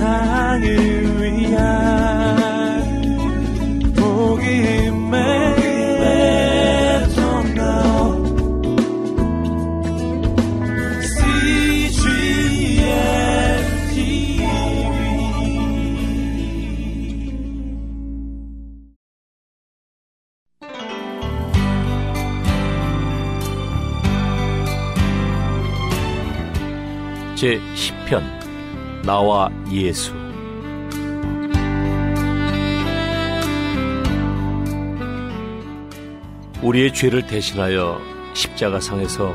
[0.00, 0.64] 세상을
[1.20, 1.60] 위한
[3.94, 5.20] 복음의
[27.36, 28.39] 제 10편
[29.10, 30.14] 나와 예수
[36.62, 38.00] 우리의 죄를 대신하여
[38.34, 39.34] 십자가 상에서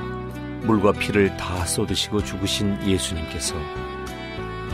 [0.64, 3.54] 물과 피를 다 쏟으시고 죽으신 예수님께서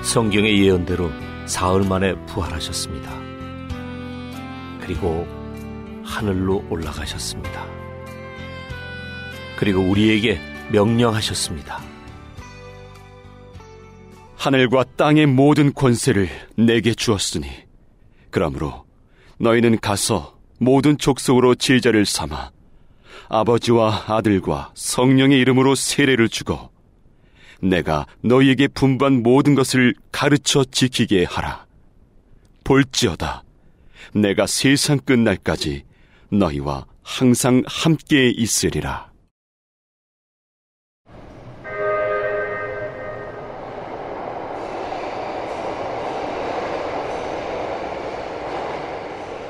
[0.03, 1.09] 성경의 예언대로
[1.47, 3.11] 사흘 만에 부활하셨습니다.
[4.81, 5.27] 그리고
[6.03, 7.65] 하늘로 올라가셨습니다.
[9.57, 10.39] 그리고 우리에게
[10.71, 12.00] 명령하셨습니다.
[14.41, 17.47] 하늘과 땅의 모든 권세를 내게 주었으니
[18.31, 18.85] 그러므로
[19.37, 22.49] 너희는 가서 모든 족속으로 제자를 삼아
[23.29, 26.71] 아버지와 아들과 성령의 이름으로 세례를 주고
[27.61, 31.67] 내가 너희에게 분반 모든 것을 가르쳐 지키게 하라.
[32.63, 33.43] 볼지어다.
[34.15, 35.83] 내가 세상 끝날까지
[36.31, 39.10] 너희와 항상 함께 있으리라.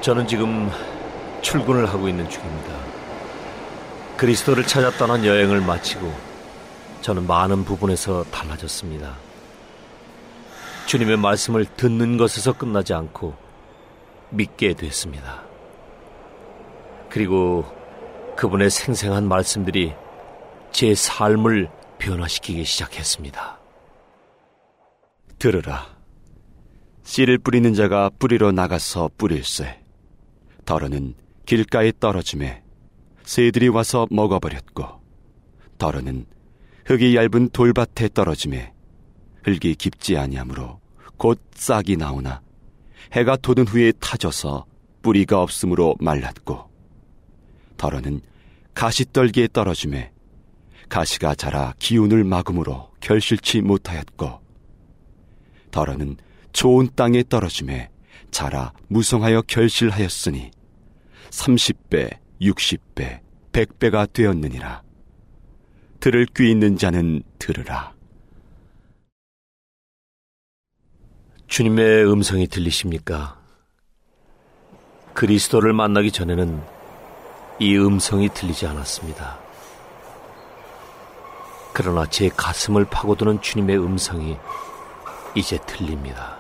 [0.02, 0.70] 저는 지금
[1.44, 2.76] 출근을 하고 있는 중입니다.
[4.18, 6.12] 그리스도를 찾아 떠난 여행을 마치고
[7.02, 9.16] 저는 많은 부분에서 달라졌습니다.
[10.88, 13.36] 주님의 말씀을 듣는 것에서 끝나지 않고
[14.32, 15.44] 믿게 됐습니다.
[17.10, 17.66] 그리고
[18.38, 19.94] 그분의 생생한 말씀들이
[20.72, 23.60] 제 삶을 변화시키기 시작했습니다.
[25.38, 25.86] 들으라.
[27.04, 29.81] 씨를 뿌리는 자가 뿌리러 나가서 뿌릴세.
[30.72, 31.16] 더러는
[31.46, 32.64] 길가에 떨어짐에
[33.24, 35.02] 새들이 와서 먹어버렸고
[35.78, 36.26] 더러는
[36.86, 38.72] 흙이 얇은 돌밭에 떨어짐에
[39.44, 40.80] 흙이 깊지 아니하므로
[41.18, 42.42] 곧 싹이 나오나
[43.12, 44.66] 해가 돋은 후에 타져서
[45.02, 46.70] 뿌리가 없으므로 말랐고
[47.76, 48.22] 더러는
[48.74, 50.14] 가시떨기에 떨어짐에
[50.88, 54.40] 가시가 자라 기운을 막음으로 결실치 못하였고
[55.70, 56.16] 더러는
[56.54, 57.90] 좋은 땅에 떨어짐에
[58.32, 60.52] 자라 무성하여 결실하였으니
[61.32, 63.20] 30배, 60배,
[63.52, 64.84] 100배가 되었느니라.
[66.00, 67.94] 들을 귀 있는 자는 들으라.
[71.48, 73.40] 주님의 음성이 들리십니까?
[75.14, 76.62] 그리스도를 만나기 전에는
[77.60, 79.40] 이 음성이 들리지 않았습니다.
[81.74, 84.38] 그러나 제 가슴을 파고드는 주님의 음성이
[85.36, 86.38] 이제 들립니다.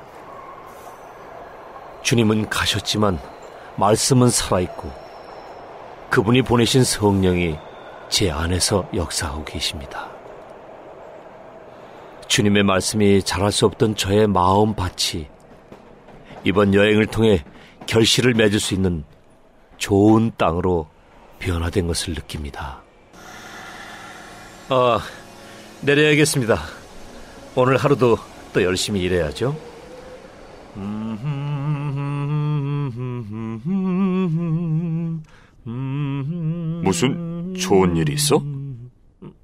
[2.03, 3.19] 주님은 가셨지만
[3.76, 4.92] 말씀은 살아있고
[6.09, 7.58] 그분이 보내신 성령이
[8.09, 10.09] 제 안에서 역사하고 계십니다.
[12.28, 15.28] 주님의 말씀이 잘할 수 없던 저의 마음 밭이
[16.44, 17.44] 이번 여행을 통해
[17.88, 19.04] 결실을 맺을 수 있는
[19.78, 20.88] 좋은 땅으로
[21.40, 22.82] 변화된 것을 느낍니다.
[24.70, 25.00] 아,
[25.82, 26.58] 내려야겠습니다.
[27.56, 28.18] 오늘 하루도
[28.53, 29.58] 또 열심히 일해야죠.
[30.78, 31.50] 음...
[36.84, 38.42] 무슨 좋은 일이 있어?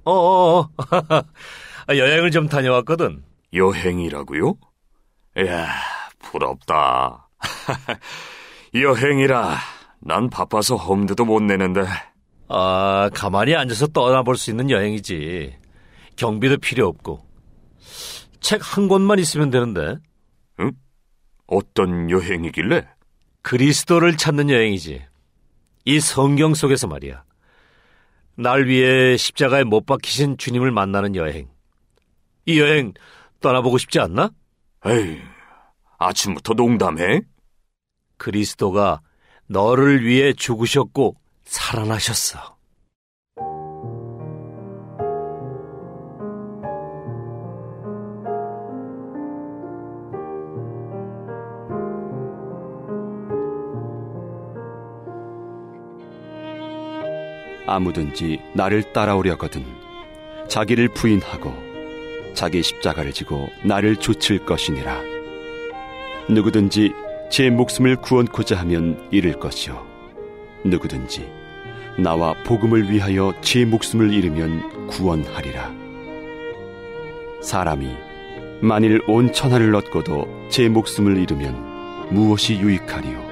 [0.04, 0.68] 어 어,
[1.88, 3.22] 여행을 좀 다녀왔거든.
[3.52, 4.54] 여행이라고요?
[5.38, 5.68] 이야,
[6.18, 7.28] 부럽다.
[8.74, 9.56] 여행이라
[10.00, 11.82] 난 바빠서 험드도 못 내는데.
[12.48, 15.56] 아, 가만히 앉아서 떠나볼 수 있는 여행이지.
[16.16, 17.26] 경비도 필요 없고.
[18.40, 19.96] 책 한 권만 있으면 되는데.
[20.60, 20.72] 응?
[21.46, 22.86] 어떤 여행이길래?
[23.42, 25.04] 그리스도를 찾는 여행이지.
[25.84, 27.22] 이 성경 속에서 말이야.
[28.38, 31.48] 날 위해 십자가에 못 박히신 주님을 만나는 여행.
[32.46, 32.92] 이 여행
[33.40, 34.30] 떠나보고 싶지 않나?
[34.86, 35.20] 에이,
[35.98, 37.22] 아침부터 농담해?
[38.16, 39.00] 그리스도가
[39.48, 42.57] 너를 위해 죽으셨고 살아나셨어.
[57.68, 59.64] 아무든지 나를 따라오려거든
[60.48, 61.52] 자기를 부인하고
[62.34, 65.00] 자기 십자가를 지고 나를 좇을 것이니라
[66.28, 66.92] 누구든지
[67.30, 69.86] 제 목숨을 구원코자 하면 잃을 것이요
[70.64, 71.28] 누구든지
[71.98, 75.72] 나와 복음을 위하여 제 목숨을 잃으면 구원하리라
[77.42, 77.88] 사람이
[78.60, 83.28] 만일 온 천하를 얻고도 제 목숨을 잃으면 무엇이 유익하리요?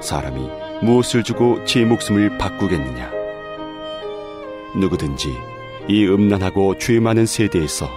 [0.00, 0.48] 사람이
[0.82, 3.23] 무엇을 주고 제 목숨을 바꾸겠느냐?
[4.76, 5.34] 누구든지
[5.88, 7.88] 이 음란하고 죄 많은 세대에서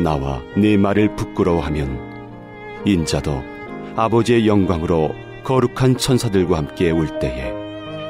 [0.00, 3.42] 나와 내 말을 부끄러워하면 인자도
[3.96, 7.52] 아버지의 영광으로 거룩한 천사들과 함께 올 때에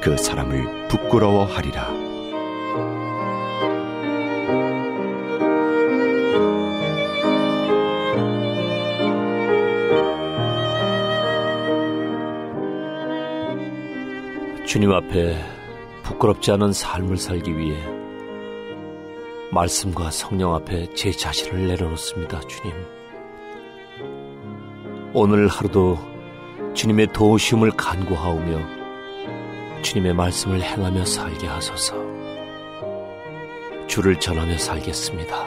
[0.01, 2.05] 그 사람을 부끄러워하리라.
[14.67, 15.37] 주님 앞에
[16.03, 17.94] 부끄럽지 않은 삶을 살기 위해
[19.55, 22.75] 말씀과 성령 앞에 제 자신을 내려놓습니다, 주님.
[25.13, 25.97] 오늘 하루도
[26.75, 28.59] 주님의 도우심을 간구하오며
[29.83, 31.95] 주님의 말씀을 행하며 살게 하소서.
[33.87, 35.47] 주를 전하며 살겠습니다.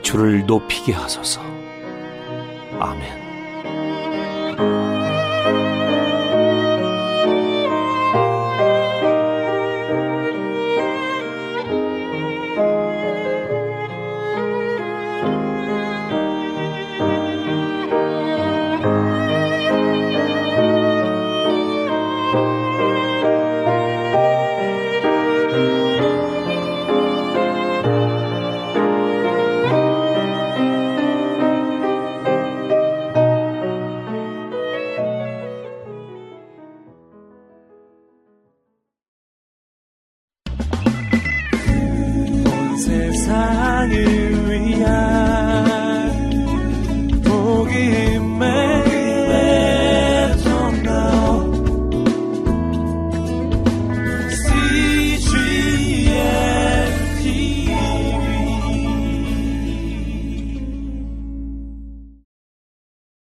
[0.00, 1.42] 주를 높이게 하소서.
[2.80, 3.22] 아멘.